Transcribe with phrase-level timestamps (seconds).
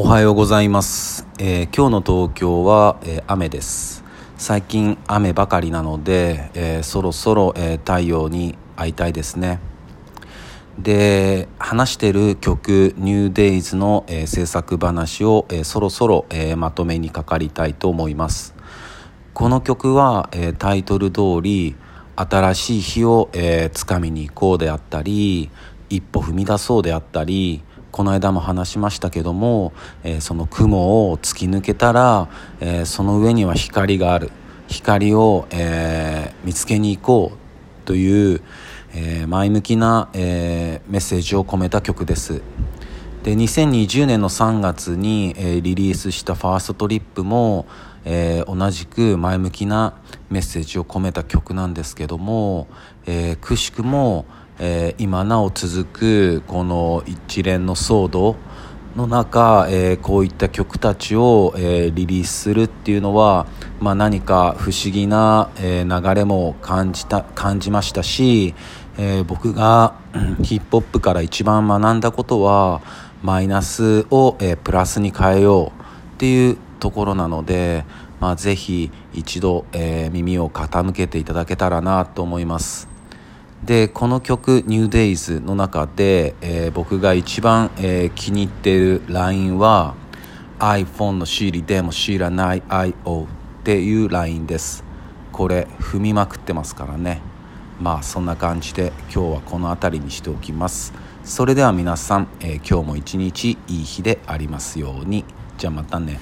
[0.00, 4.04] おはようございます、えー今日の東京は、えー雨です。
[4.36, 9.58] 最近雨ばかりなので、えーそろそろ、え太陽に会いたいですね。
[10.78, 18.54] で話してる曲「NewDays の」え制作話を、えそろそろ、えまとめにかかりたいと思います。
[19.34, 21.74] この曲は、えタイトル通り
[22.14, 25.50] 新しい日を、えー、掴みに行こうであったり
[25.90, 27.62] 一歩踏み出そうであったり
[27.98, 29.72] この間も話しましたけども、
[30.04, 32.28] えーその雲を突き抜けたら、
[32.60, 34.30] えーその上には光がある。
[34.68, 38.40] 光を、えー見つけに行こうという、
[38.94, 42.40] え前向きな、えメッセージを込めた曲です。
[43.24, 47.66] で2020年の3月に、えリリースした「ファーストトリップも」
[48.06, 49.94] えー同じく前向きな
[50.30, 52.68] メッセージを込めた曲なんですけども、
[53.06, 54.24] えーくしくも、
[54.60, 58.36] えー今なお続くこの一連の騒動
[58.96, 63.46] の中、えーこういった曲たちを、えーリリースするっていうのは、
[63.80, 68.54] まあ、何か不思議な、えー流れも感じた感じましたし、
[68.98, 69.94] え僕が
[70.42, 72.80] ヒップホップから一番学んだことは
[73.22, 75.82] マイナスを、えプラスに変えよう
[76.14, 77.84] っていうところなので、
[78.18, 82.97] まあ、ぜひ一度、え耳を傾けていただけたらなと思います。
[83.64, 89.94] でこの曲「NewDays」の中で、えー僕が一番、えー気に入っているラインは
[90.58, 93.26] iPhone の Siri でも知らない IO っ
[93.64, 94.84] ていうラインです。
[95.32, 97.20] これ踏みまくってますからね。
[97.80, 100.92] まあそんな感じで今日はこの辺りにしておきます。
[101.24, 105.24] それでは皆さん、えー今日も一日いい日でありますように。
[105.58, 106.18] じゃあまたね。